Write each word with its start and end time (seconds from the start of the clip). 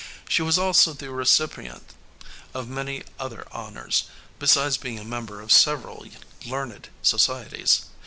She 0.27 0.41
was 0.41 0.57
also 0.57 0.93
the 0.93 1.11
recipient 1.11 1.93
of 2.55 2.67
many 2.67 3.03
other 3.19 3.45
honors, 3.51 4.05
besides 4.39 4.75
being 4.77 4.97
a 4.97 5.03
member 5.03 5.41
of 5.41 5.51
several 5.51 6.07
learned 6.43 6.89
societies. 7.03 7.81